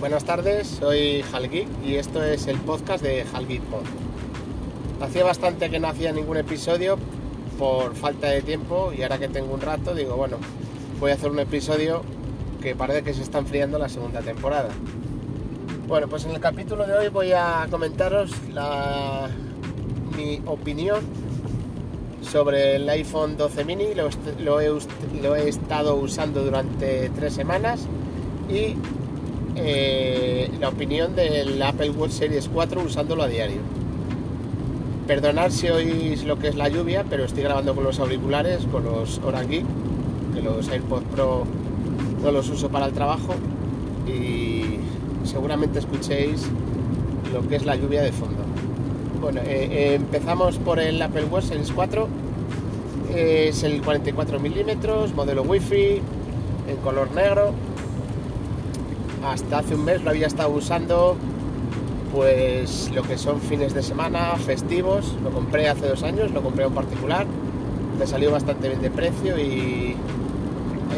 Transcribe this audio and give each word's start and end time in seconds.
Buenas 0.00 0.22
tardes, 0.22 0.68
soy 0.68 1.24
Halgeek 1.32 1.66
y 1.84 1.96
esto 1.96 2.22
es 2.22 2.46
el 2.46 2.56
podcast 2.58 3.02
de 3.02 3.24
Halgeek 3.34 3.62
Pod. 3.62 3.82
Hacía 5.00 5.24
bastante 5.24 5.70
que 5.70 5.80
no 5.80 5.88
hacía 5.88 6.12
ningún 6.12 6.36
episodio 6.36 6.96
por 7.58 7.96
falta 7.96 8.28
de 8.28 8.42
tiempo 8.42 8.92
y 8.96 9.02
ahora 9.02 9.18
que 9.18 9.26
tengo 9.26 9.52
un 9.52 9.60
rato 9.60 9.96
digo, 9.96 10.14
bueno, 10.14 10.36
voy 11.00 11.10
a 11.10 11.14
hacer 11.14 11.32
un 11.32 11.40
episodio 11.40 12.02
que 12.62 12.76
parece 12.76 13.02
que 13.02 13.12
se 13.12 13.22
está 13.22 13.38
enfriando 13.38 13.76
la 13.76 13.88
segunda 13.88 14.20
temporada. 14.20 14.68
Bueno, 15.88 16.06
pues 16.06 16.24
en 16.26 16.30
el 16.30 16.40
capítulo 16.40 16.86
de 16.86 16.92
hoy 16.96 17.08
voy 17.08 17.32
a 17.32 17.66
comentaros 17.68 18.30
mi 20.16 20.40
opinión 20.46 21.00
sobre 22.22 22.76
el 22.76 22.88
iPhone 22.88 23.36
12 23.36 23.64
mini, 23.64 23.94
lo, 23.96 24.60
he, 24.60 24.70
lo 25.20 25.34
he 25.34 25.48
estado 25.48 25.96
usando 25.96 26.44
durante 26.44 27.10
tres 27.10 27.32
semanas 27.32 27.88
y 28.48 28.76
eh, 29.60 30.50
la 30.60 30.68
opinión 30.68 31.14
del 31.14 31.60
Apple 31.62 31.90
Watch 31.90 32.12
Series 32.12 32.48
4 32.48 32.82
usándolo 32.82 33.22
a 33.22 33.28
diario. 33.28 33.58
Perdonad 35.06 35.50
si 35.50 35.68
oís 35.68 36.24
lo 36.24 36.38
que 36.38 36.48
es 36.48 36.56
la 36.56 36.68
lluvia, 36.68 37.04
pero 37.08 37.24
estoy 37.24 37.42
grabando 37.42 37.74
con 37.74 37.84
los 37.84 37.98
auriculares, 37.98 38.66
con 38.70 38.84
los 38.84 39.20
Orange 39.24 39.64
que 40.34 40.42
los 40.42 40.68
AirPods 40.68 41.06
Pro 41.14 41.44
no 42.22 42.30
los 42.30 42.48
uso 42.50 42.68
para 42.68 42.86
el 42.86 42.92
trabajo 42.92 43.34
y 44.06 44.78
seguramente 45.24 45.78
escuchéis 45.78 46.46
lo 47.32 47.46
que 47.48 47.56
es 47.56 47.64
la 47.64 47.76
lluvia 47.76 48.02
de 48.02 48.12
fondo. 48.12 48.42
Bueno, 49.20 49.40
eh, 49.40 49.68
eh, 49.70 49.94
empezamos 49.94 50.58
por 50.58 50.78
el 50.78 51.00
Apple 51.00 51.24
Watch 51.24 51.44
Series 51.44 51.72
4. 51.72 52.08
Es 53.14 53.62
el 53.62 53.80
44 53.82 54.38
milímetros, 54.38 55.14
modelo 55.14 55.42
Wi-Fi, 55.42 56.02
en 56.68 56.76
color 56.84 57.10
negro 57.12 57.54
hasta 59.24 59.58
hace 59.58 59.74
un 59.74 59.84
mes 59.84 60.02
lo 60.02 60.10
había 60.10 60.26
estado 60.26 60.50
usando 60.50 61.16
pues 62.14 62.90
lo 62.94 63.02
que 63.02 63.18
son 63.18 63.40
fines 63.40 63.74
de 63.74 63.82
semana, 63.82 64.34
festivos, 64.36 65.14
lo 65.22 65.30
compré 65.30 65.68
hace 65.68 65.86
dos 65.88 66.02
años, 66.02 66.30
lo 66.30 66.42
compré 66.42 66.64
en 66.64 66.72
particular, 66.72 67.26
me 67.98 68.06
salió 68.06 68.30
bastante 68.30 68.68
bien 68.68 68.80
de 68.80 68.90
precio 68.90 69.38
y 69.38 69.94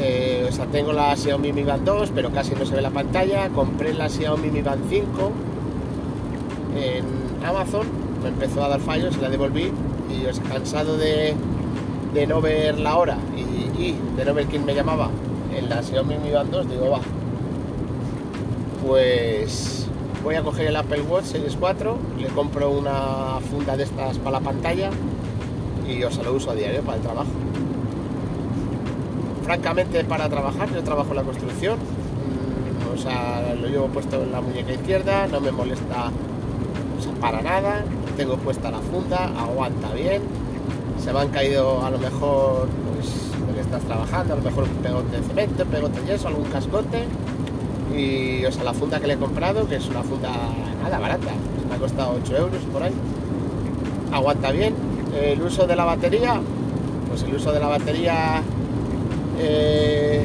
eh, 0.00 0.48
tengo 0.70 0.92
la 0.92 1.16
Xiaomi 1.16 1.52
Mi 1.52 1.64
Band 1.64 1.84
2, 1.84 2.12
pero 2.14 2.30
casi 2.30 2.54
no 2.54 2.64
se 2.64 2.76
ve 2.76 2.80
la 2.80 2.90
pantalla, 2.90 3.48
compré 3.48 3.92
la 3.92 4.08
Xiaomi 4.08 4.50
Mi 4.50 4.62
Band 4.62 4.82
5 4.88 5.32
en 6.76 7.44
Amazon, 7.44 7.86
me 8.22 8.28
empezó 8.28 8.62
a 8.64 8.68
dar 8.68 8.80
fallos, 8.80 9.16
la 9.18 9.28
devolví. 9.28 9.72
Y 10.10 10.26
os 10.26 10.40
cansado 10.40 10.96
de, 10.96 11.34
de 12.14 12.26
no 12.26 12.40
ver 12.40 12.78
la 12.78 12.96
hora 12.96 13.16
y, 13.36 13.40
y 13.80 13.96
de 14.16 14.24
no 14.24 14.34
ver 14.34 14.46
quién 14.46 14.64
me 14.64 14.74
llamaba 14.74 15.08
en 15.56 15.68
la 15.68 15.82
Xiaomi 15.82 16.16
Mi 16.18 16.30
Band 16.30 16.50
2, 16.50 16.68
digo, 16.68 16.90
va, 16.90 17.00
pues 18.86 19.86
voy 20.22 20.34
a 20.34 20.42
coger 20.42 20.66
el 20.66 20.76
Apple 20.76 21.02
Watch 21.02 21.26
Series 21.26 21.56
4, 21.56 21.96
le 22.18 22.28
compro 22.28 22.70
una 22.70 23.38
funda 23.50 23.76
de 23.76 23.84
estas 23.84 24.18
para 24.18 24.32
la 24.32 24.40
pantalla 24.40 24.90
y 25.88 26.02
os 26.02 26.16
lo 26.22 26.34
uso 26.34 26.50
a 26.50 26.54
diario 26.54 26.82
para 26.82 26.96
el 26.96 27.02
trabajo. 27.02 27.30
Francamente 29.44 30.04
para 30.04 30.28
trabajar, 30.28 30.72
yo 30.72 30.82
trabajo 30.82 31.10
en 31.10 31.16
la 31.16 31.22
construcción, 31.22 31.78
mm, 31.78 32.94
o 32.94 32.98
sea, 32.98 33.54
lo 33.60 33.68
llevo 33.68 33.86
puesto 33.88 34.22
en 34.22 34.32
la 34.32 34.40
muñeca 34.40 34.72
izquierda, 34.72 35.26
no 35.26 35.40
me 35.40 35.50
molesta 35.50 36.10
para 37.20 37.42
nada, 37.42 37.84
tengo 38.16 38.36
puesta 38.36 38.70
la 38.70 38.78
funda, 38.78 39.30
aguanta 39.38 39.92
bien, 39.92 40.22
se 41.02 41.12
me 41.12 41.20
han 41.20 41.28
caído 41.28 41.84
a 41.84 41.90
lo 41.90 41.98
mejor 41.98 42.68
pues 42.94 43.08
lo 43.46 43.54
que 43.54 43.60
estás 43.60 43.82
trabajando, 43.82 44.34
a 44.34 44.36
lo 44.36 44.42
mejor 44.42 44.64
un 44.64 44.70
pegote 44.82 45.16
de 45.16 45.22
cemento, 45.22 45.64
pegote 45.64 46.00
de 46.00 46.06
yeso, 46.12 46.28
algún 46.28 46.44
cascote, 46.44 47.06
y 47.96 48.44
o 48.44 48.64
la 48.64 48.72
funda 48.72 49.00
que 49.00 49.06
le 49.06 49.14
he 49.14 49.16
comprado, 49.16 49.66
que 49.68 49.76
es 49.76 49.88
una 49.88 50.02
funda 50.02 50.30
nada 50.82 50.98
barata, 50.98 51.30
me 51.68 51.74
ha 51.74 51.78
costado 51.78 52.18
8 52.22 52.36
euros 52.36 52.62
por 52.72 52.82
ahí, 52.82 52.92
aguanta 54.12 54.50
bien. 54.50 54.74
El 55.20 55.42
uso 55.42 55.66
de 55.66 55.74
la 55.74 55.84
batería, 55.84 56.40
pues 57.08 57.22
el 57.24 57.34
uso 57.34 57.52
de 57.52 57.60
la 57.60 57.66
batería, 57.66 58.42
eh, 59.40 60.24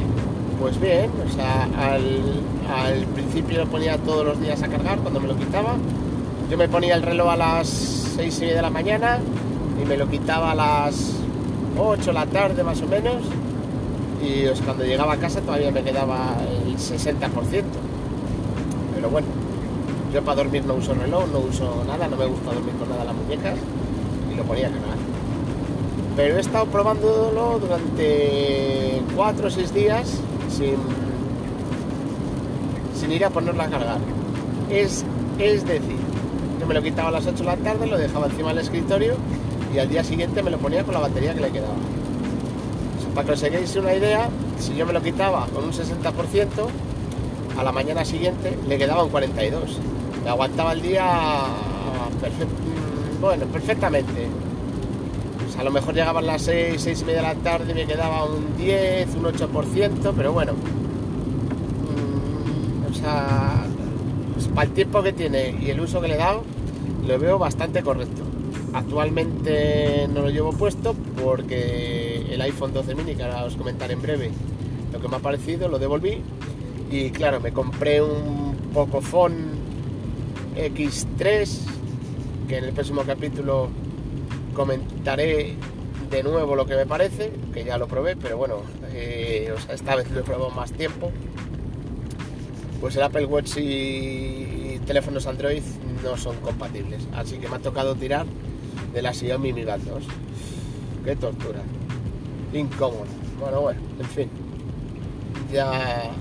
pues 0.59 0.79
bien, 0.79 1.09
o 1.27 1.33
sea, 1.33 1.67
al, 1.77 3.05
principio 3.13 3.59
lo 3.59 3.67
ponía 3.67 3.97
todos 3.97 4.25
los 4.25 4.39
días 4.39 4.61
a 4.61 4.67
cargar 4.67 4.99
cuando 4.99 5.19
me 5.19 5.27
lo 5.27 5.35
quitaba. 5.35 5.75
Yo 6.49 6.57
me 6.57 6.67
ponía 6.67 6.95
el 6.95 7.01
reloj 7.01 7.29
a 7.29 7.35
las 7.35 7.67
6 7.67 8.37
y 8.37 8.41
media 8.41 8.55
de 8.57 8.61
la 8.61 8.69
mañana 8.69 9.19
y 9.81 9.85
me 9.85 9.97
lo 9.97 10.07
quitaba 10.07 10.51
a 10.51 10.55
las 10.55 11.13
8 11.77 12.05
de 12.05 12.13
la 12.13 12.25
tarde 12.27 12.63
más 12.63 12.81
o 12.81 12.87
menos 12.87 13.23
y 14.21 14.47
cuando 14.63 14.83
llegaba 14.83 15.13
a 15.13 15.17
casa 15.17 15.41
todavía 15.41 15.71
me 15.71 15.83
quedaba 15.83 16.35
60%. 16.77 17.63
Pero 18.95 19.09
bueno, 19.09 19.27
yo 20.13 20.23
para 20.23 20.43
dormir 20.43 20.65
no 20.65 20.75
uso 20.75 20.93
reloj, 20.93 21.25
no 21.31 21.39
uso 21.39 21.83
nada, 21.85 22.07
no 22.07 22.15
me 22.15 22.25
gusta 22.25 22.53
dormir 22.53 22.73
con 22.75 22.89
nada 22.89 23.03
las 23.03 23.15
muñecas 23.15 23.55
y 24.31 24.35
lo 24.35 24.43
ponía 24.43 24.67
a 24.67 24.71
cargar. 24.71 24.97
Pero 26.15 26.37
he 26.37 26.39
estado 26.39 26.65
probándolo 26.67 27.59
durante 27.59 29.01
4 29.15 29.47
o 29.47 29.49
6 29.49 29.73
días 29.73 30.19
sin, 30.49 30.75
sin 32.97 33.11
ir 33.11 33.25
a 33.25 33.29
ponerlo 33.29 33.61
a 33.61 33.67
cargar. 33.67 33.99
Es, 34.69 35.03
es 35.39 35.65
decir, 35.65 35.97
yo 36.59 36.65
me 36.65 36.73
lo 36.73 36.81
quitaba 36.81 37.09
a 37.09 37.11
las 37.11 37.27
8 37.27 37.37
de 37.37 37.43
la 37.43 37.57
tarde, 37.57 37.87
lo 37.87 37.97
dejaba 37.97 38.27
encima 38.27 38.49
del 38.49 38.59
escritorio 38.59 39.15
y 39.73 39.79
al 39.79 39.89
día 39.89 40.03
siguiente 40.03 40.41
me 40.41 40.51
lo 40.51 40.57
ponía 40.57 40.83
con 40.83 40.93
la 40.93 41.01
batería 41.01 41.33
que 41.33 41.41
le 41.41 41.51
quedaba. 41.51 41.75
Para 43.13 43.27
que 43.27 43.33
os 43.33 43.43
hagáis 43.43 43.75
una 43.75 43.93
idea, 43.93 44.29
si 44.59 44.75
yo 44.75 44.85
me 44.85 44.93
lo 44.93 45.01
quitaba 45.01 45.47
con 45.47 45.63
un 45.63 45.71
60%, 45.71 46.67
a 47.57 47.63
la 47.63 47.71
mañana 47.71 48.03
siguiente 48.03 48.57
le 48.67 48.77
quedaba 48.77 49.03
un 49.03 49.09
42. 49.09 49.79
Me 50.23 50.29
aguantaba 50.29 50.73
el 50.73 50.81
día 50.81 51.05
mm, 51.05 53.21
bueno, 53.21 53.45
perfectamente. 53.45 54.27
a 55.57 55.63
lo 55.63 55.71
mejor 55.71 55.93
llegaban 55.93 56.25
las 56.25 56.41
6, 56.43 56.81
6 56.81 57.01
y 57.01 57.05
media 57.05 57.21
de 57.21 57.27
la 57.27 57.35
tarde 57.35 57.71
y 57.71 57.75
me 57.75 57.85
quedaba 57.85 58.25
un 58.25 58.57
10, 58.57 59.15
un 59.15 59.23
8%, 59.23 60.13
pero 60.15 60.33
bueno. 60.33 60.53
Mm, 61.83 62.91
o 62.91 62.93
sea, 62.93 63.63
pues 64.33 64.47
para 64.49 64.67
el 64.67 64.73
tiempo 64.73 65.01
que 65.01 65.13
tiene 65.13 65.55
y 65.61 65.69
el 65.69 65.79
uso 65.79 66.01
que 66.01 66.09
le 66.09 66.15
he 66.15 66.17
dado, 66.17 66.43
lo 67.07 67.19
veo 67.19 67.39
bastante 67.39 67.83
correcto. 67.83 68.23
Actualmente 68.73 70.09
no 70.13 70.21
lo 70.21 70.29
llevo 70.29 70.51
puesto 70.51 70.93
porque 71.23 72.04
el 72.35 72.41
iPhone 72.41 72.73
12 72.73 72.95
mini, 72.95 73.15
que 73.15 73.23
ahora 73.23 73.43
os 73.45 73.55
comentaré 73.55 73.93
en 73.93 74.01
breve 74.01 74.31
lo 74.93 74.99
que 74.99 75.07
me 75.07 75.15
ha 75.15 75.19
parecido, 75.19 75.67
lo 75.67 75.79
devolví. 75.79 76.21
Y 76.91 77.09
claro, 77.09 77.39
me 77.39 77.51
compré 77.51 78.01
un 78.01 78.55
Pocophone 78.73 79.35
X3, 80.55 81.59
que 82.47 82.57
en 82.57 82.65
el 82.65 82.73
próximo 82.73 83.03
capítulo 83.03 83.69
comentaré 84.53 85.55
de 86.09 86.23
nuevo 86.23 86.55
lo 86.55 86.65
que 86.65 86.75
me 86.75 86.85
parece, 86.85 87.31
que 87.53 87.63
ya 87.63 87.77
lo 87.77 87.87
probé, 87.87 88.15
pero 88.15 88.37
bueno, 88.37 88.61
eh, 88.89 89.53
esta 89.69 89.95
vez 89.95 90.11
lo 90.11 90.19
he 90.19 90.23
probado 90.23 90.51
más 90.51 90.71
tiempo. 90.71 91.11
Pues 92.79 92.95
el 92.97 93.03
Apple 93.03 93.25
Watch 93.25 93.57
y 93.57 94.79
teléfonos 94.85 95.25
Android 95.25 95.63
no 96.03 96.17
son 96.17 96.35
compatibles, 96.37 97.07
así 97.15 97.37
que 97.37 97.47
me 97.47 97.55
ha 97.55 97.59
tocado 97.59 97.95
tirar 97.95 98.25
de 98.93 99.01
la 99.01 99.13
Xiaomi 99.13 99.53
Mi 99.53 99.63
Band 99.63 99.85
2. 99.85 100.03
Qué 101.05 101.15
tortura. 101.15 101.61
Incómodo. 102.53 103.05
Bueno, 103.39 103.61
bueno, 103.61 103.79
en 103.99 104.05
fin. 104.05 104.29
Ya, 105.51 106.11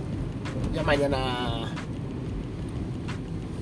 ya 0.74 0.82
mañana, 0.82 1.72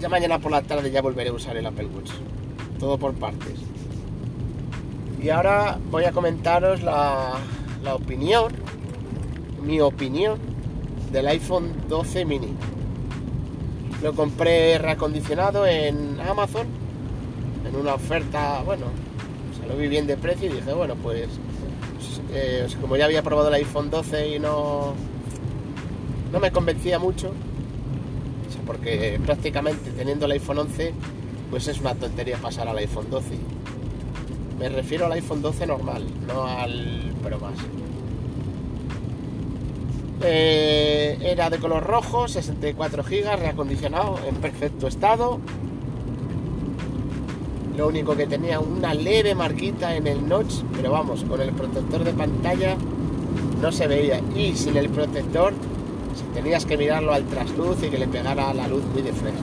ya 0.01 0.09
mañana 0.09 0.39
por 0.39 0.51
la 0.51 0.63
tarde 0.63 0.91
ya 0.91 1.03
volveré 1.03 1.31
a 1.31 1.33
usar 1.33 1.57
el 1.57 1.67
Apple 1.67 1.87
Watch. 1.87 2.11
Todo 2.79 2.99
por 2.99 3.15
partes. 3.15 3.61
Y 5.23 5.29
ahora 5.29 5.79
voy 5.91 6.05
a 6.05 6.13
comentaros 6.13 6.83
la, 6.83 7.35
la 7.83 7.95
opinión, 7.95 8.53
mi 9.63 9.81
opinión 9.81 10.39
del 11.13 11.29
iPhone 11.29 11.73
12 11.89 12.25
mini. 12.25 12.55
Lo 14.03 14.15
compré 14.15 14.79
reacondicionado 14.79 15.65
en 15.67 16.21
Amazon 16.21 16.67
en 17.69 17.77
una 17.77 17.95
oferta, 17.95 18.63
bueno, 18.65 18.87
se 19.61 19.67
lo 19.69 19.77
vi 19.77 19.89
bien 19.89 20.07
de 20.07 20.17
precio 20.17 20.49
y 20.49 20.55
dije, 20.55 20.73
bueno, 20.73 20.95
pues 20.97 21.29
eh, 22.35 22.67
como 22.81 22.97
ya 22.97 23.05
había 23.05 23.23
probado 23.23 23.49
el 23.49 23.55
iPhone 23.55 23.91
12 23.91 24.37
y 24.37 24.39
no, 24.39 24.95
no 26.33 26.41
me 26.41 26.51
convencía 26.51 26.99
mucho, 26.99 27.33
porque 28.67 29.21
prácticamente 29.25 29.91
teniendo 29.91 30.27
el 30.27 30.33
iPhone 30.33 30.59
11, 30.59 30.95
pues 31.51 31.69
es 31.69 31.81
una 31.81 31.95
tontería 31.95 32.39
pasar 32.39 32.69
al 32.69 32.79
iPhone 32.79 33.11
12. 33.11 33.39
Me 34.59 34.69
refiero 34.69 35.07
al 35.07 35.13
iPhone 35.13 35.43
12 35.43 35.67
normal, 35.67 36.07
no 36.27 36.45
al 36.45 37.13
Pro 37.23 37.39
más. 37.39 37.55
Eh, 40.25 41.19
era 41.21 41.51
de 41.51 41.59
color 41.59 41.85
rojo, 41.85 42.29
64 42.29 43.03
GB, 43.03 43.37
reacondicionado, 43.37 44.19
en 44.27 44.37
perfecto 44.37 44.87
estado. 44.87 45.41
Lo 47.83 47.89
único 47.89 48.17
que 48.17 48.29
tenía 48.29 48.61
una 48.61 48.95
leve 48.95 49.35
marquita 49.35 49.97
en 49.97 50.07
el 50.07 50.29
notch, 50.29 50.63
pero 50.77 50.93
vamos, 50.93 51.25
con 51.25 51.41
el 51.41 51.51
protector 51.51 52.05
de 52.05 52.13
pantalla 52.13 52.77
no 53.61 53.73
se 53.73 53.89
veía. 53.89 54.21
Y 54.37 54.55
sin 54.55 54.77
el 54.77 54.89
protector 54.89 55.53
tenías 56.33 56.65
que 56.65 56.77
mirarlo 56.77 57.13
al 57.13 57.25
trasluz 57.25 57.83
y 57.83 57.89
que 57.89 57.99
le 57.99 58.07
pegara 58.07 58.55
la 58.55 58.69
luz 58.69 58.85
muy 58.93 59.03
de 59.03 59.13
frente. 59.13 59.43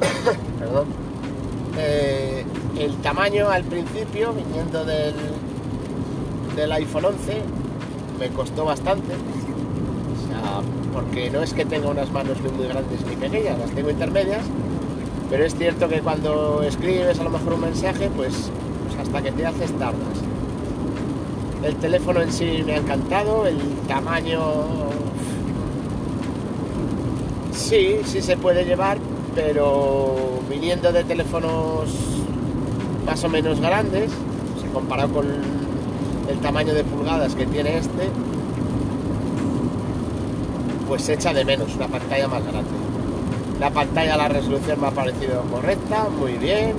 Perdón. 0.58 0.86
Eh, 1.76 2.46
el 2.78 2.96
tamaño 3.02 3.50
al 3.50 3.64
principio, 3.64 4.32
viniendo 4.32 4.86
del, 4.86 5.16
del 6.56 6.72
iPhone 6.72 7.04
11, 7.04 7.42
me 8.18 8.28
costó 8.30 8.64
bastante. 8.64 9.12
Porque 10.94 11.28
no 11.28 11.42
es 11.42 11.52
que 11.52 11.66
tenga 11.66 11.90
unas 11.90 12.10
manos 12.10 12.38
ni 12.42 12.50
muy 12.50 12.68
grandes 12.68 13.04
ni 13.06 13.16
pequeñas, 13.16 13.58
las 13.58 13.70
tengo 13.72 13.90
intermedias. 13.90 14.46
Pero 15.30 15.44
es 15.44 15.54
cierto 15.54 15.88
que 15.88 16.00
cuando 16.00 16.62
escribes 16.62 17.18
a 17.20 17.24
lo 17.24 17.30
mejor 17.30 17.54
un 17.54 17.60
mensaje, 17.60 18.10
pues, 18.16 18.50
pues 18.86 18.98
hasta 19.00 19.22
que 19.22 19.32
te 19.32 19.46
haces 19.46 19.70
tardas. 19.72 20.18
El 21.62 21.74
teléfono 21.76 22.22
en 22.22 22.32
sí 22.32 22.62
me 22.64 22.74
ha 22.74 22.76
encantado, 22.76 23.46
el 23.46 23.58
tamaño 23.86 24.40
sí, 27.52 27.98
sí 28.04 28.22
se 28.22 28.36
puede 28.36 28.64
llevar, 28.64 28.98
pero 29.34 30.16
viniendo 30.48 30.92
de 30.92 31.04
teléfonos 31.04 31.90
más 33.04 33.22
o 33.24 33.28
menos 33.28 33.60
grandes, 33.60 34.10
si 34.62 34.68
comparado 34.68 35.12
con 35.12 35.26
el 35.26 36.38
tamaño 36.38 36.72
de 36.72 36.84
pulgadas 36.84 37.34
que 37.34 37.46
tiene 37.46 37.78
este, 37.78 38.08
pues 40.86 41.02
se 41.02 41.14
echa 41.14 41.34
de 41.34 41.44
menos 41.44 41.74
una 41.76 41.88
pantalla 41.88 42.28
más 42.28 42.42
grande. 42.42 42.70
La 43.60 43.70
pantalla, 43.70 44.16
la 44.16 44.28
resolución 44.28 44.80
me 44.80 44.86
ha 44.86 44.90
parecido 44.92 45.42
correcta, 45.50 46.08
muy 46.08 46.34
bien. 46.34 46.74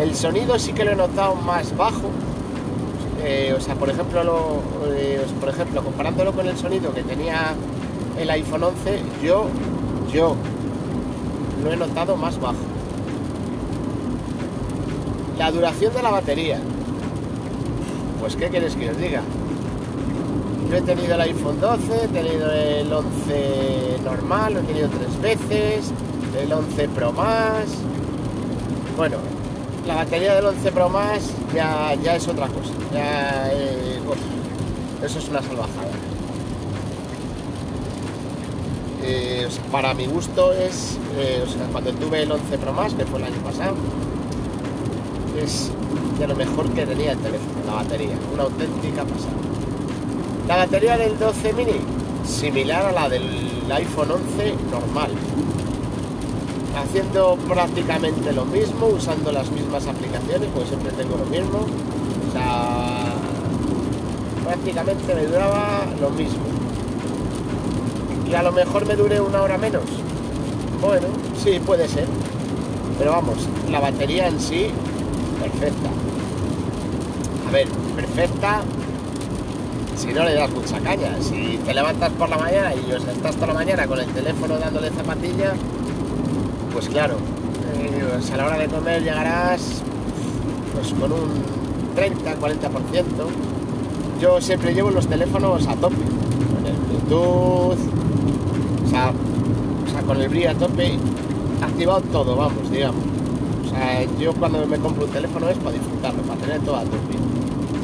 El 0.00 0.14
sonido 0.14 0.58
sí 0.58 0.72
que 0.72 0.84
lo 0.84 0.90
he 0.90 0.96
notado 0.96 1.36
más 1.36 1.76
bajo, 1.76 2.10
eh, 3.24 3.54
o 3.56 3.60
sea, 3.60 3.74
por 3.76 3.88
ejemplo, 3.88 4.60
eh, 4.88 5.24
por 5.40 5.48
ejemplo, 5.48 5.82
comparándolo 5.82 6.32
con 6.32 6.46
el 6.46 6.56
sonido 6.56 6.92
que 6.92 7.02
tenía 7.02 7.54
el 8.18 8.30
iPhone 8.30 8.64
11, 8.64 9.00
yo, 9.22 9.46
yo 10.12 10.36
lo 11.62 11.72
he 11.72 11.76
notado 11.76 12.16
más 12.16 12.40
bajo. 12.40 12.56
La 15.38 15.50
duración 15.50 15.94
de 15.94 16.02
la 16.02 16.10
batería. 16.10 16.58
Pues, 18.20 18.36
¿qué 18.36 18.48
quieres 18.48 18.74
que 18.74 18.90
os 18.90 18.96
diga? 18.98 19.22
Yo 20.70 20.76
he 20.76 20.82
tenido 20.82 21.14
el 21.14 21.20
iPhone 21.20 21.60
12, 21.60 22.04
he 22.04 22.08
tenido 22.08 22.50
el 22.50 22.92
11 22.92 23.98
normal, 24.04 24.54
lo 24.54 24.60
he 24.60 24.62
tenido 24.64 24.88
tres 24.88 25.20
veces, 25.20 25.92
el 26.36 26.52
11 26.52 26.88
Pro 26.88 27.12
más. 27.12 27.66
Bueno, 28.96 29.16
la 29.86 29.96
batería 29.96 30.34
del 30.34 30.46
11 30.46 30.72
Pro 30.72 30.88
más 30.88 31.30
ya, 31.54 31.94
ya 32.02 32.16
es 32.16 32.28
otra 32.28 32.46
cosa. 32.48 32.72
Ya, 32.92 33.50
eh, 33.52 34.00
eso 35.04 35.18
es 35.18 35.28
una 35.28 35.42
salvajada. 35.42 35.90
Eh, 39.02 39.48
para 39.70 39.94
mi 39.94 40.06
gusto 40.06 40.52
es, 40.52 40.98
eh, 41.16 41.44
cuando 41.70 41.92
tuve 41.92 42.22
el 42.22 42.32
11 42.32 42.58
Pro 42.58 42.72
más, 42.72 42.92
que 42.94 43.04
fue 43.04 43.18
el 43.20 43.26
año 43.26 43.40
pasado, 43.44 43.76
es 45.40 45.70
de 46.18 46.26
lo 46.26 46.34
mejor 46.34 46.68
que 46.70 46.86
tenía 46.86 47.12
el 47.12 47.18
teléfono, 47.18 47.52
la 47.66 47.74
batería, 47.74 48.16
una 48.32 48.44
auténtica 48.44 49.04
pasada. 49.04 49.36
La 50.48 50.56
batería 50.56 50.96
del 50.96 51.18
12 51.18 51.52
mini, 51.52 51.80
similar 52.24 52.86
a 52.86 52.92
la 52.92 53.08
del 53.08 53.22
iPhone 53.70 54.10
11 54.10 54.54
normal, 54.70 55.10
haciendo 56.76 57.36
prácticamente 57.48 58.32
lo 58.32 58.44
mismo, 58.44 58.86
usando 58.86 59.32
las 59.32 59.50
mismas 59.50 59.86
aplicaciones, 59.86 60.48
porque 60.52 60.68
siempre 60.68 60.92
tengo 60.92 61.16
lo 61.16 61.24
mismo. 61.26 61.60
O 62.28 62.32
sea, 62.32 63.14
prácticamente 64.44 65.14
me 65.14 65.26
duraba 65.26 65.84
lo 66.00 66.10
mismo. 66.10 66.44
Y 68.28 68.34
a 68.34 68.42
lo 68.42 68.52
mejor 68.52 68.86
me 68.86 68.94
dure 68.94 69.20
una 69.20 69.42
hora 69.42 69.56
menos. 69.56 69.84
Bueno, 70.80 71.06
sí, 71.42 71.60
puede 71.64 71.88
ser. 71.88 72.06
Pero 72.98 73.12
vamos, 73.12 73.36
la 73.70 73.80
batería 73.80 74.28
en 74.28 74.40
sí, 74.40 74.68
perfecta. 75.40 75.90
A 77.48 77.52
ver, 77.52 77.68
perfecta 77.94 78.62
si 79.96 80.12
no 80.12 80.24
le 80.24 80.34
das 80.34 80.50
mucha 80.50 80.78
caña. 80.80 81.16
Si 81.20 81.58
te 81.64 81.72
levantas 81.72 82.10
por 82.12 82.28
la 82.28 82.38
mañana 82.38 82.72
y 82.74 82.90
estás 82.90 83.34
toda 83.36 83.48
la 83.48 83.54
mañana 83.54 83.86
con 83.86 83.98
el 83.98 84.06
teléfono 84.06 84.58
dándole 84.58 84.90
zapatilla, 84.90 85.54
pues 86.76 86.90
claro, 86.90 87.14
eh, 87.74 88.04
pues 88.12 88.30
a 88.32 88.36
la 88.36 88.44
hora 88.44 88.58
de 88.58 88.66
comer 88.66 89.02
llegarás 89.02 89.80
pues 90.74 90.92
con 90.92 91.10
un 91.10 91.30
30, 91.94 92.38
40%. 92.38 93.02
Yo 94.20 94.38
siempre 94.42 94.74
llevo 94.74 94.90
los 94.90 95.06
teléfonos 95.06 95.66
a 95.68 95.74
tope, 95.74 95.96
con 95.96 96.66
el 96.66 96.76
Bluetooth, 96.76 97.78
o 98.84 98.90
sea, 98.90 99.10
con 100.06 100.20
el 100.20 100.28
brillo 100.28 100.50
a 100.50 100.54
tope, 100.54 100.98
activado 101.62 102.02
todo, 102.12 102.36
vamos, 102.36 102.70
digamos. 102.70 103.00
O 103.64 103.70
sea, 103.70 104.04
yo 104.20 104.34
cuando 104.34 104.66
me 104.66 104.76
compro 104.76 105.06
un 105.06 105.10
teléfono 105.10 105.48
es 105.48 105.56
para 105.56 105.78
disfrutarlo, 105.78 106.22
para 106.24 106.40
tener 106.42 106.60
todo 106.60 106.76
a 106.76 106.82
tope. 106.82 107.16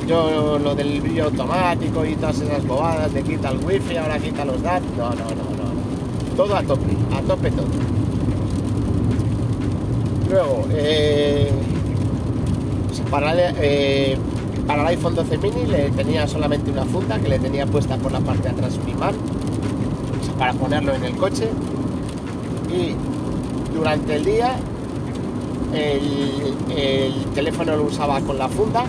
Yo 0.07 0.59
lo 0.59 0.75
del 0.75 1.01
brillo 1.01 1.25
automático 1.25 2.05
y 2.05 2.15
todas 2.17 2.39
esas 2.43 2.67
bobadas 2.67 3.15
de 3.15 3.23
quita 3.23 3.49
el 3.53 3.65
wifi, 3.65 3.97
ahora 3.97 4.19
quita 4.19 4.45
los 4.45 4.61
datos, 4.61 4.91
no, 4.99 5.09
no, 5.09 5.15
no, 5.15 5.25
no. 5.25 6.37
Todo 6.37 6.55
a 6.55 6.63
tope, 6.63 6.95
a 7.17 7.23
tope 7.23 7.51
todo. 7.53 8.02
Luego, 10.33 10.65
eh, 10.71 11.51
para, 13.11 13.35
eh, 13.37 14.17
para, 14.67 14.81
el 14.81 14.89
iPhone 14.89 15.15
12 15.15 15.37
mini 15.37 15.67
le 15.67 15.91
tenía 15.91 16.27
solamente 16.27 16.71
una 16.71 16.87
funda 16.87 17.19
que 17.19 17.29
le 17.29 17.39
tenía 17.39 17.67
puesta 17.67 17.99
por 17.99 18.13
la 18.13 18.21
parte 18.21 18.45
de 18.45 18.49
atrás 18.49 18.79
mi 18.87 18.95
mano 18.95 19.19
para 20.39 20.55
ponerlo 20.55 20.95
en 20.95 21.05
el 21.05 21.17
coche. 21.17 21.51
Y 22.75 22.95
durante 23.75 24.17
el 24.17 24.25
día 24.25 24.57
el, 25.75 27.27
teléfono 27.35 27.77
lo 27.77 27.83
usaba 27.85 28.19
con 28.23 28.39
la 28.39 28.49
funda. 28.49 28.85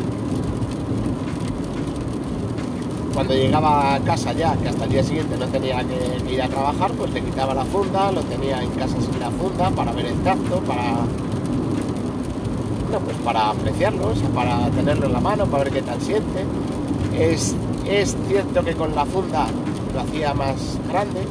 Cuando 3.14 3.34
llegaba 3.34 3.96
a 3.96 4.00
casa 4.00 4.32
ya, 4.32 4.56
que 4.56 4.70
hasta 4.70 4.86
el 4.86 4.92
día 4.92 5.04
siguiente 5.04 5.36
no 5.38 5.48
tenía 5.48 5.84
que 5.84 6.34
ir 6.34 6.42
a 6.42 6.48
trabajar, 6.48 6.92
pues 6.94 7.12
le 7.12 7.22
quitaba 7.22 7.54
la 7.54 7.66
funda, 7.66 8.14
lo 8.14 8.22
tenía 8.22 8.64
en 8.64 8.72
casa 8.72 8.96
sin 9.02 9.20
la 9.20 9.30
funda 9.30 9.70
para 9.72 9.92
ver 9.92 10.06
el 10.06 10.18
tacto, 10.24 10.62
para 10.62 11.06
pues 13.00 13.18
para 13.18 13.50
apreciarlo, 13.50 14.14
para 14.34 14.70
tenerlo 14.70 15.08
en 15.08 15.14
la 15.14 15.20
mano, 15.20 15.46
para 15.46 15.66
ver 15.66 15.74
qué 15.74 15.82
tal 15.82 16.02
siente. 16.02 16.46
Es, 17.18 17.56
es 17.90 18.16
cierto 18.28 18.64
que 18.64 18.74
con 18.74 18.96
la 18.96 19.06
funda 19.06 19.48
lo 19.94 20.02
hacía 20.02 20.34
más 20.34 20.80
grande, 20.90 21.22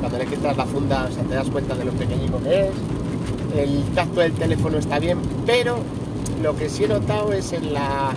cuando 0.00 0.18
le 0.18 0.26
quitas 0.26 0.56
la 0.56 0.66
funda 0.66 1.08
o 1.08 1.28
te 1.28 1.34
das 1.34 1.48
cuenta 1.50 1.74
de 1.74 1.84
lo 1.84 1.92
pequeñito 1.92 2.40
que 2.42 2.68
es. 2.68 2.74
El 3.56 3.82
tacto 3.94 4.20
del 4.20 4.32
teléfono 4.32 4.78
está 4.78 4.98
bien, 4.98 5.18
pero 5.44 5.78
lo 6.42 6.56
que 6.56 6.68
sí 6.68 6.84
he 6.84 6.88
notado 6.88 7.32
es 7.32 7.52
en 7.52 7.74
la. 7.74 8.12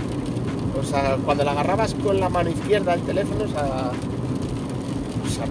O 0.79 0.83
sea, 0.83 1.17
cuando 1.23 1.43
la 1.43 1.51
agarrabas 1.51 1.95
con 1.95 2.19
la 2.19 2.29
mano 2.29 2.49
izquierda 2.49 2.93
el 2.93 3.01
teléfono, 3.01 3.45
o 3.45 3.47
sea, 3.47 3.91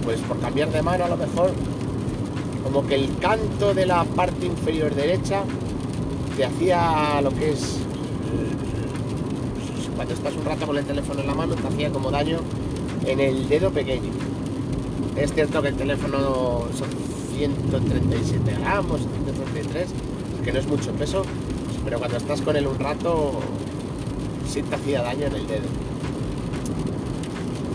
pues 0.05 0.21
por 0.21 0.39
cambiar 0.41 0.71
de 0.71 0.83
mano 0.83 1.05
a 1.05 1.09
lo 1.09 1.17
mejor, 1.17 1.51
como 2.65 2.87
que 2.87 2.95
el 2.95 3.17
canto 3.19 3.75
de 3.75 3.87
la 3.87 4.05
parte 4.05 4.47
inferior 4.47 4.95
derecha 4.95 5.43
te 6.37 6.45
hacía 6.45 7.21
lo 7.21 7.31
que 7.31 7.51
es 7.51 7.79
cuando 9.95 10.15
estás 10.15 10.35
un 10.35 10.45
rato 10.45 10.67
con 10.67 10.79
el 10.79 10.85
teléfono 10.85 11.21
en 11.21 11.27
la 11.27 11.35
mano 11.35 11.55
te 11.55 11.67
hacía 11.67 11.91
como 11.91 12.11
daño 12.11 12.41
en 13.07 13.21
el 13.21 13.49
dedo 13.49 13.71
pequeño. 13.71 14.11
Es 15.17 15.33
cierto 15.35 15.61
que 15.61 15.69
el 15.69 15.77
teléfono 15.77 16.65
son 16.77 16.89
137 17.37 18.57
gramos 18.61 19.01
133 19.01 19.89
que 20.45 20.53
no 20.53 20.59
es 20.59 20.67
mucho 20.67 20.93
peso 20.93 21.25
pero 21.85 21.99
cuando 21.99 22.17
estás 22.17 22.41
con 22.41 22.57
él 22.57 22.67
un 22.67 22.79
rato 22.79 23.41
sí 24.49 24.63
te 24.63 24.75
hacía 24.75 25.03
daño 25.03 25.27
en 25.27 25.35
el 25.35 25.47
dedo. 25.47 25.69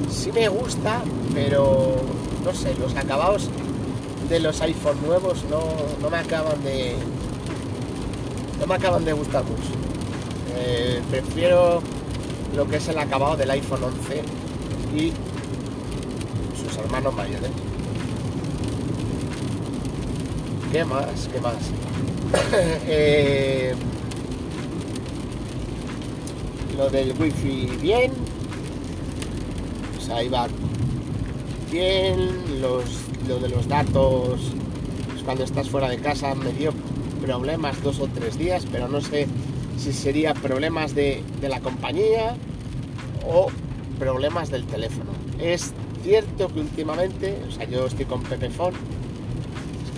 Sí 0.10 0.32
me 0.32 0.48
gusta 0.48 1.04
pero 1.34 1.96
no 2.44 2.54
sé 2.54 2.74
los 2.80 2.96
acabados 2.96 3.50
de 4.30 4.40
los 4.40 4.60
iPhone 4.62 4.98
nuevos 5.06 5.46
no, 5.50 5.62
no 6.02 6.10
me 6.10 6.18
acaban 6.18 6.62
de, 6.64 6.96
no 8.60 8.68
me 8.68 8.76
acaban 8.76 9.06
de 9.06 9.14
gustar 9.14 9.44
mucho. 9.44 9.72
Eh, 10.56 11.02
prefiero 11.10 11.82
lo 12.56 12.68
que 12.68 12.78
es 12.78 12.88
el 12.88 12.98
acabado 12.98 13.38
del 13.38 13.52
iPhone 13.52 13.84
11 13.84 14.22
y 14.96 15.14
sus 16.60 16.78
hermanos 16.78 17.14
mayores. 17.14 17.52
¿Qué 20.72 20.84
más? 20.84 21.30
¿Qué 21.32 21.42
más? 21.42 21.56
Eh, 22.90 23.74
lo 26.78 26.90
del 26.90 27.14
wifi 27.20 27.70
bien. 27.82 28.12
O 29.98 30.02
sea, 30.02 30.24
iba 30.24 30.48
bien. 31.72 32.62
Los, 32.62 32.86
lo 33.28 33.40
de 33.40 33.50
los 33.50 33.68
datos, 33.68 34.40
cuando 35.26 35.44
estás 35.44 35.70
fuera 35.70 35.90
de 35.90 36.00
casa, 36.00 36.34
me 36.36 36.52
dio 36.52 36.72
problemas 37.18 37.82
dos 37.84 38.00
o 38.00 38.08
tres 38.08 38.38
días, 38.38 38.66
pero 38.72 38.88
no 38.88 39.02
sé 39.02 39.28
si 39.78 39.94
sería 39.94 40.34
problemas 40.34 40.96
de, 40.96 41.24
la 41.42 41.60
compañía 41.60 42.36
o 43.28 43.48
problemas 44.00 44.50
del 44.50 44.66
teléfono. 44.66 45.12
Es 45.40 45.74
cierto 46.04 46.48
que 46.48 46.60
últimamente, 46.60 47.38
o 47.48 47.52
sea, 47.52 47.66
yo 47.66 47.86
estoy 47.86 48.06
con 48.06 48.22
Pepefon, 48.24 48.74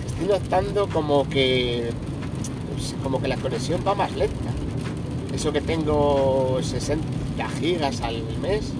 estoy 0.06 0.26
notando 0.26 0.88
como 0.88 1.28
que 1.28 1.90
pues, 2.74 2.94
como 3.02 3.20
que 3.20 3.28
la 3.28 3.36
conexión 3.36 3.82
va 3.86 3.94
más 3.94 4.14
lenta. 4.16 4.50
Eso 5.34 5.52
que 5.52 5.60
tengo 5.60 6.58
60 6.60 7.48
gigas 7.60 8.00
al 8.00 8.22
mes, 8.42 8.72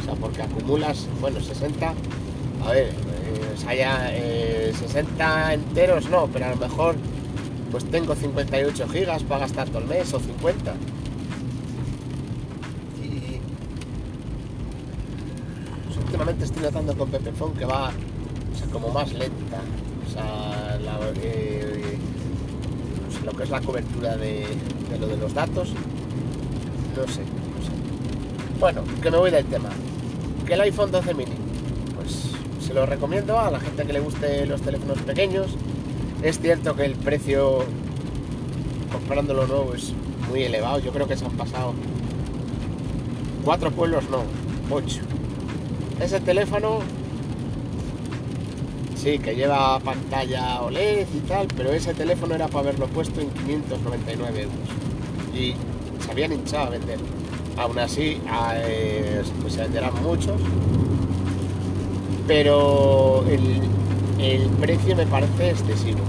o 0.00 0.04
sea, 0.04 0.14
porque 0.14 0.42
acumulas, 0.42 1.06
bueno, 1.20 1.40
60, 1.40 1.92
a 2.64 2.70
ver, 2.70 2.86
eh, 2.86 3.54
o 3.54 3.60
sea, 3.60 3.74
ya 3.74 4.12
60 4.78 5.54
enteros 5.54 6.08
no, 6.08 6.28
pero 6.32 6.46
a 6.46 6.50
lo 6.50 6.56
mejor 6.56 6.94
pues 7.70 7.84
tengo 7.84 8.14
58 8.14 8.88
gigas 8.88 9.22
para 9.22 9.40
gastar 9.40 9.68
todo 9.68 9.80
el 9.80 9.86
mes 9.86 10.12
o 10.14 10.20
50. 10.20 10.74
Y 13.02 13.40
pues, 15.86 15.98
últimamente 16.04 16.44
estoy 16.44 16.62
notando 16.62 16.96
con 16.96 17.10
Pepefon 17.10 17.54
que 17.54 17.64
va 17.64 17.92
como 18.72 18.88
más 18.88 19.12
lenta. 19.12 19.60
O 20.06 20.10
sea, 20.10 20.78
eh, 21.22 21.98
pues, 23.06 23.24
lo 23.24 23.32
que 23.32 23.42
es 23.44 23.50
la 23.50 23.60
cobertura 23.60 24.16
de, 24.16 24.46
de, 24.90 24.98
lo 24.98 25.06
de 25.06 25.16
los 25.16 25.34
datos. 25.34 25.70
No 26.96 27.02
sé, 27.06 27.20
no 27.20 27.64
sé. 27.64 28.58
Bueno, 28.58 28.82
que 29.02 29.10
me 29.10 29.18
voy 29.18 29.30
del 29.30 29.44
tema. 29.46 29.68
Que 30.46 30.54
el 30.54 30.60
iPhone 30.62 30.90
12 30.90 31.14
mini. 31.14 31.32
Pues 31.94 32.32
se 32.66 32.72
lo 32.72 32.86
recomiendo 32.86 33.38
a 33.38 33.50
la 33.50 33.60
gente 33.60 33.84
que 33.84 33.92
le 33.92 34.00
guste 34.00 34.46
los 34.46 34.62
teléfonos 34.62 34.98
pequeños 35.02 35.56
es 36.22 36.40
cierto 36.40 36.74
que 36.74 36.84
el 36.84 36.94
precio, 36.94 37.60
lo 39.08 39.46
nuevo, 39.46 39.74
es 39.74 39.92
muy 40.28 40.42
elevado. 40.42 40.78
Yo 40.80 40.92
creo 40.92 41.06
que 41.06 41.16
se 41.16 41.24
han 41.24 41.32
pasado 41.32 41.74
cuatro 43.44 43.70
pueblos, 43.70 44.04
no, 44.10 44.22
ocho. 44.70 45.00
Ese 46.00 46.20
teléfono, 46.20 46.80
sí, 48.96 49.18
que 49.18 49.34
lleva 49.34 49.78
pantalla 49.80 50.62
OLED 50.62 51.06
y 51.14 51.20
tal, 51.20 51.46
pero 51.56 51.72
ese 51.72 51.94
teléfono 51.94 52.34
era 52.34 52.48
para 52.48 52.68
haberlo 52.68 52.86
puesto 52.86 53.20
en 53.20 53.30
599 53.30 54.42
euros. 54.42 54.56
Y 55.34 55.54
se 56.04 56.10
habían 56.10 56.32
hinchado 56.32 56.66
a 56.66 56.70
vender. 56.70 56.98
Aún 57.56 57.78
así, 57.78 58.20
eh, 58.54 59.22
pues 59.40 59.54
se 59.54 59.62
venderán 59.62 60.02
muchos. 60.02 60.40
Pero 62.26 63.24
el, 63.28 63.60
el 64.18 64.48
precio 64.50 64.96
me 64.96 65.06
parece 65.06 65.50
excesivo. 65.50 66.00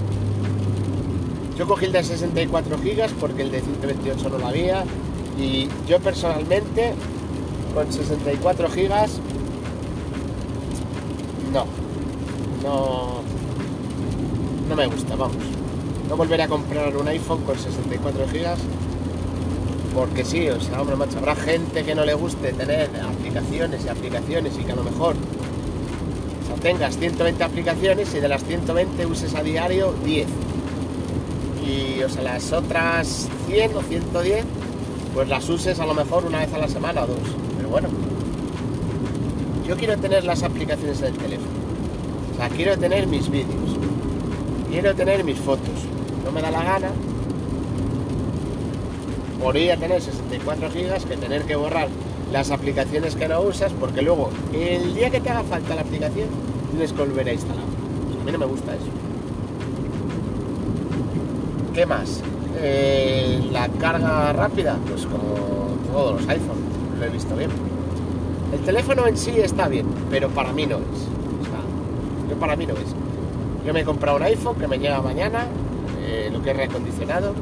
Yo 1.57 1.67
cogí 1.67 1.85
el 1.85 1.91
de 1.91 2.03
64 2.03 2.77
gigas 2.79 3.11
porque 3.19 3.41
el 3.41 3.51
de 3.51 3.61
128 3.61 4.29
no 4.29 4.37
lo 4.37 4.47
había 4.47 4.83
y 5.37 5.67
yo 5.87 5.99
personalmente 5.99 6.93
con 7.73 7.91
64 7.91 8.69
gigas 8.69 9.19
no, 11.53 11.65
no, 12.63 13.21
no 14.69 14.75
me 14.75 14.87
gusta, 14.87 15.15
vamos. 15.15 15.37
No 16.07 16.17
volveré 16.17 16.43
a 16.43 16.47
comprar 16.47 16.95
un 16.95 17.07
iPhone 17.07 17.43
con 17.43 17.57
64 17.57 18.27
gigas 18.29 18.59
porque 19.93 20.23
sí, 20.23 20.47
o 20.49 20.61
sea, 20.61 20.81
hombre, 20.81 20.95
macho, 20.95 21.17
habrá 21.17 21.35
gente 21.35 21.83
que 21.83 21.95
no 21.95 22.05
le 22.05 22.13
guste 22.13 22.53
tener 22.53 22.89
aplicaciones 23.01 23.85
y 23.85 23.89
aplicaciones 23.89 24.57
y 24.57 24.63
que 24.63 24.71
a 24.71 24.75
lo 24.75 24.83
mejor 24.83 25.15
tengas 26.61 26.97
120 26.97 27.43
aplicaciones 27.43 28.13
y 28.13 28.19
de 28.19 28.27
las 28.27 28.43
120 28.43 29.05
uses 29.05 29.33
a 29.35 29.43
diario 29.43 29.93
10. 30.03 30.27
Y 31.65 32.03
o 32.03 32.09
sea, 32.09 32.23
las 32.23 32.51
otras 32.51 33.27
100 33.47 33.75
o 33.75 33.81
110, 33.81 34.45
pues 35.13 35.27
las 35.27 35.49
uses 35.49 35.79
a 35.79 35.85
lo 35.85 35.93
mejor 35.93 36.25
una 36.25 36.39
vez 36.39 36.53
a 36.53 36.57
la 36.57 36.67
semana 36.67 37.03
o 37.03 37.07
dos. 37.07 37.19
Pero 37.57 37.69
bueno, 37.69 37.89
yo 39.67 39.75
quiero 39.77 39.97
tener 39.97 40.23
las 40.23 40.43
aplicaciones 40.43 40.99
del 40.99 41.13
teléfono. 41.13 41.59
O 42.33 42.37
sea, 42.37 42.49
quiero 42.49 42.77
tener 42.77 43.07
mis 43.07 43.29
vídeos. 43.29 43.77
Quiero 44.69 44.95
tener 44.95 45.23
mis 45.23 45.37
fotos. 45.37 45.85
No 46.23 46.31
me 46.31 46.41
da 46.41 46.51
la 46.51 46.63
gana 46.63 46.91
podría 49.39 49.77
tener 49.77 50.01
64 50.01 50.69
gigas 50.69 51.05
que 51.05 51.15
tener 51.15 51.43
que 51.43 51.55
borrar 51.55 51.87
las 52.31 52.51
aplicaciones 52.51 53.15
que 53.15 53.27
no 53.27 53.41
usas 53.41 53.71
porque 53.73 54.01
luego 54.01 54.29
el 54.53 54.93
día 54.93 55.09
que 55.09 55.19
te 55.19 55.29
haga 55.29 55.43
falta 55.43 55.75
la 55.75 55.81
aplicación 55.81 56.27
tienes 56.71 56.93
que 56.93 57.01
volver 57.01 57.27
a 57.27 57.33
instalar. 57.33 57.63
A 57.63 58.25
mí 58.25 58.31
no 58.31 58.37
me 58.37 58.45
gusta 58.45 58.73
eso. 58.75 58.85
¿Qué 61.73 61.85
más? 61.85 62.21
Eh, 62.61 63.41
la 63.51 63.69
carga 63.69 64.33
rápida, 64.33 64.77
pues 64.87 65.05
como 65.05 65.77
todos 65.91 66.21
los 66.21 66.29
iPhones, 66.29 66.63
lo 66.99 67.05
he 67.05 67.09
visto 67.09 67.35
bien. 67.35 67.49
El 68.51 68.59
teléfono 68.61 69.07
en 69.07 69.17
sí 69.17 69.31
está 69.37 69.67
bien, 69.67 69.85
pero 70.09 70.29
para 70.29 70.51
mí 70.51 70.65
no 70.65 70.77
es. 70.77 70.83
O 70.83 71.45
sea, 71.45 72.29
yo 72.29 72.35
para 72.39 72.55
mí 72.55 72.65
no 72.65 72.73
es. 72.73 72.95
Yo 73.65 73.73
me 73.73 73.81
he 73.81 73.85
comprado 73.85 74.17
un 74.17 74.23
iPhone 74.23 74.55
que 74.55 74.67
me 74.67 74.79
llega 74.79 75.01
mañana, 75.01 75.45
eh, 76.01 76.29
lo 76.31 76.41
que 76.41 76.51
es 76.51 76.57
reacondicionado. 76.57 77.33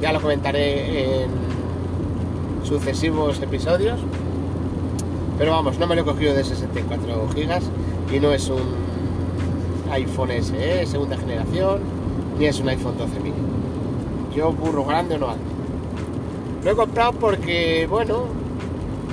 Ya 0.00 0.12
lo 0.12 0.20
comentaré 0.20 1.22
en 1.22 1.30
sucesivos 2.64 3.40
episodios. 3.40 3.98
Pero 5.38 5.52
vamos, 5.52 5.78
no 5.78 5.86
me 5.86 5.94
lo 5.94 6.02
he 6.02 6.04
cogido 6.04 6.34
de 6.34 6.44
64 6.44 7.28
gigas 7.34 7.64
y 8.12 8.20
no 8.20 8.32
es 8.32 8.48
un 8.48 8.62
iPhone 9.90 10.30
SE 10.30 10.86
segunda 10.86 11.16
generación, 11.16 11.80
ni 12.38 12.46
es 12.46 12.58
un 12.60 12.68
iPhone 12.68 12.96
12 12.96 13.20
mini. 13.20 13.36
Yo 14.34 14.52
burro 14.52 14.84
grande 14.84 15.18
no 15.18 15.28
ando. 15.28 15.44
Lo 16.64 16.70
he 16.70 16.74
comprado 16.74 17.12
porque, 17.12 17.86
bueno, 17.88 18.24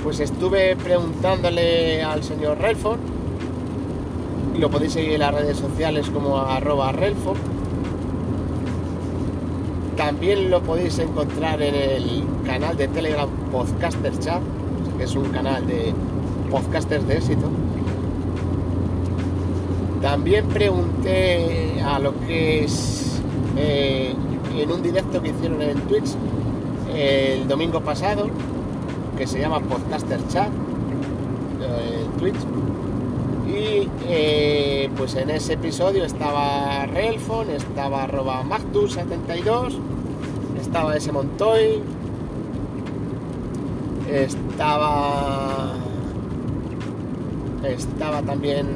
pues 0.02 0.20
estuve 0.20 0.76
preguntándole 0.76 2.02
al 2.02 2.22
señor 2.24 2.58
Relford, 2.58 2.98
lo 4.58 4.70
podéis 4.70 4.92
seguir 4.92 5.12
en 5.12 5.20
las 5.20 5.34
redes 5.34 5.58
sociales 5.58 6.10
como 6.10 6.38
arroba 6.38 6.92
Relford. 6.92 7.38
También 9.96 10.50
lo 10.50 10.62
podéis 10.62 10.98
encontrar 10.98 11.62
en 11.62 11.74
el 11.74 12.24
canal 12.44 12.76
de 12.76 12.88
Telegram 12.88 13.28
Podcaster 13.52 14.18
Chat, 14.18 14.42
que 14.98 15.04
es 15.04 15.14
un 15.14 15.30
canal 15.30 15.66
de 15.66 15.92
podcasters 16.54 17.04
de 17.08 17.16
éxito. 17.16 17.48
También 20.00 20.46
pregunté 20.46 21.82
a 21.84 21.98
lo 21.98 22.14
que 22.20 22.62
es 22.64 23.20
eh, 23.56 24.14
en 24.56 24.70
un 24.70 24.80
directo 24.80 25.20
que 25.20 25.30
hicieron 25.30 25.60
en 25.62 25.80
Twitch 25.88 26.10
el 26.94 27.48
domingo 27.48 27.80
pasado, 27.80 28.28
que 29.18 29.26
se 29.26 29.40
llama 29.40 29.58
Podcaster 29.58 30.20
Chat, 30.28 30.50
eh, 31.60 32.06
Twitch. 32.20 32.36
Y 33.48 33.88
eh, 34.06 34.90
pues 34.96 35.16
en 35.16 35.30
ese 35.30 35.54
episodio 35.54 36.04
estaba 36.04 36.86
Relfon, 36.86 37.50
estaba 37.50 38.04
arroba 38.04 38.44
Mactus72, 38.44 39.74
estaba 40.60 40.96
ese 40.96 41.10
Montoy, 41.10 41.82
estaba 44.08 45.83
estaba 47.66 48.22
también 48.22 48.66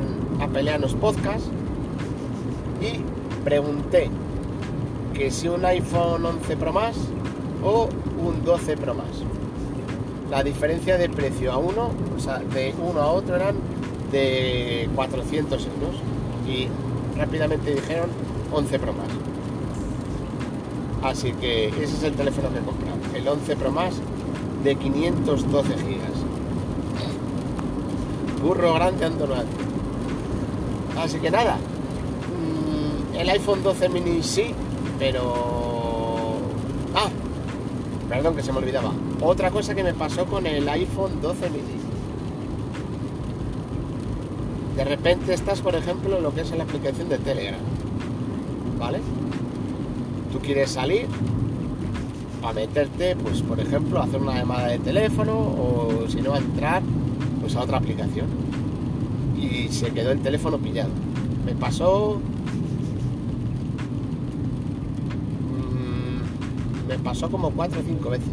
a 0.41 0.49
Peleanos 0.49 0.95
Podcast 0.95 1.47
y 2.81 3.01
pregunté 3.45 4.11
que 5.15 5.31
si 5.31 5.49
un 5.49 5.65
iPhone 5.65 6.25
11 6.25 6.57
Pro 6.57 6.73
más 6.73 6.97
o 7.63 7.89
un 8.23 8.45
12 8.45 8.77
Pro 8.77 8.95
más. 8.95 9.07
La 10.31 10.43
diferencia 10.43 10.99
de 10.99 11.09
precio 11.09 11.53
a 11.53 11.57
uno, 11.57 11.91
o 12.17 12.21
sea, 12.21 12.39
de 12.39 12.75
uno 12.81 13.01
a 13.01 13.09
otro 13.09 13.37
eran 13.37 13.57
de 14.13 14.89
400 14.95 15.67
euros 15.67 16.01
y 16.47 16.69
rápidamente 17.19 17.75
dijeron 17.75 18.11
11 18.53 18.79
Pro 18.79 18.93
más. 18.93 19.09
Así 21.03 21.33
que 21.33 21.69
ese 21.69 21.85
es 21.85 22.03
el 22.03 22.15
teléfono 22.15 22.51
que 22.53 22.59
he 22.59 22.63
comprado, 22.63 22.99
el 23.15 23.29
11 23.29 23.57
Pro 23.57 23.71
más 23.71 23.95
de 24.65 24.77
512 24.77 25.69
gigas. 25.79 26.18
Burro 28.43 28.75
grande 28.75 29.05
ando 29.05 29.27
Así 30.97 31.19
que 31.19 31.31
nada, 31.31 31.57
mm, 31.57 33.17
el 33.17 33.31
iPhone 33.31 33.63
12 33.63 33.89
mini 33.89 34.23
sí, 34.23 34.53
pero... 34.99 36.37
Ah, 36.95 37.09
perdón 38.09 38.35
que 38.35 38.43
se 38.43 38.53
me 38.53 38.59
olvidaba. 38.59 38.93
Otra 39.21 39.51
cosa 39.51 39.75
que 39.75 39.85
me 39.85 39.95
pasó 39.95 40.25
con 40.27 40.47
el 40.47 40.69
iPhone 40.69 41.21
12 41.21 41.51
mini. 41.51 41.79
De 44.77 44.85
repente 44.85 45.35
estás, 45.35 45.61
por 45.61 45.75
ejemplo, 45.75 46.17
en 46.17 46.23
lo 46.23 46.33
que 46.33 46.43
es 46.43 46.51
la 46.53 46.65
aplicación 46.65 47.09
de 47.09 47.19
Telegram. 47.19 47.61
¿Vale? 48.79 49.01
Tú 50.33 50.39
quieres 50.39 50.71
salir 50.71 51.07
para 52.41 52.55
meterte, 52.55 53.17
pues 53.17 53.43
por 53.43 53.59
ejemplo, 53.59 54.01
a 54.01 54.05
hacer 54.05 54.21
una 54.21 54.35
llamada 54.35 54.69
de 54.69 54.79
teléfono 54.79 55.33
o 55.37 56.07
si 56.09 56.21
no, 56.21 56.35
a 56.35 56.39
entrar 56.39 56.83
pues 57.49 57.57
a 57.57 57.63
otra 57.63 57.79
aplicación. 57.79 58.27
Y 59.41 59.69
se 59.73 59.91
quedó 59.91 60.13
el 60.13 60.21
teléfono 60.21 60.59
pillado. 60.59 60.91
Me 61.47 61.55
pasó... 61.55 62.21
Mm, 65.55 66.89
me 66.89 66.99
pasó 66.99 67.31
como 67.31 67.51
cuatro 67.53 67.81
o 67.81 67.83
cinco 67.83 68.11
veces. 68.11 68.29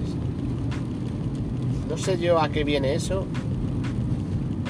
No 1.89 1.97
sé 1.97 2.19
yo 2.19 2.41
a 2.41 2.49
qué 2.49 2.65
viene 2.65 2.93
eso. 2.93 3.25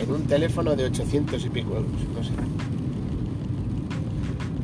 en 0.03 0.11
un 0.11 0.21
teléfono 0.27 0.75
de 0.75 0.85
800 0.85 1.43
y 1.43 1.49
pico 1.49 1.69
euros, 1.69 1.89
no 2.15 2.23
sé. 2.23 2.29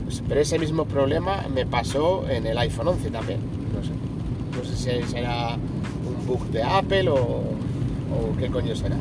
Pues, 0.04 0.22
pero 0.28 0.42
ese 0.42 0.60
mismo 0.60 0.86
problema 0.86 1.48
me 1.52 1.66
pasó 1.66 2.30
en 2.30 2.46
el 2.46 2.58
iPhone 2.60 2.90
11 2.90 3.10
también, 3.10 3.40
no 3.74 3.82
sé. 3.84 3.94
No 4.56 4.64
sé 4.64 5.02
si 5.02 5.12
será 5.12 5.56
un 5.56 6.28
bug 6.28 6.46
de 6.52 6.62
Apple 6.62 7.10
o 7.10 7.42
qué 8.38 8.48
coño 8.48 8.76
será. 8.76 8.98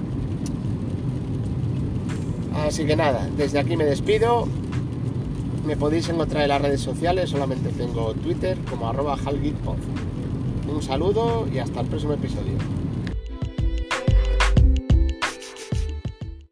Así 2.54 2.84
que 2.84 2.96
nada, 2.96 3.28
desde 3.36 3.58
aquí 3.58 3.76
me 3.76 3.84
despido. 3.84 4.46
Me 5.66 5.76
podéis 5.76 6.08
encontrar 6.08 6.44
en 6.44 6.48
las 6.48 6.62
redes 6.62 6.80
sociales, 6.80 7.30
solamente 7.30 7.68
tengo 7.70 8.14
Twitter 8.14 8.58
como 8.68 8.88
arroba 8.88 9.16
Un 10.68 10.82
saludo 10.82 11.46
y 11.52 11.58
hasta 11.58 11.80
el 11.80 11.86
próximo 11.86 12.14
episodio. 12.14 12.54